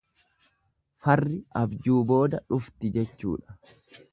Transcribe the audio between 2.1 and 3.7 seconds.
booda dhufti jechuudha.